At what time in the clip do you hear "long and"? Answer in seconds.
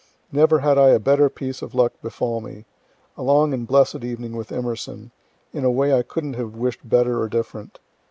3.21-3.67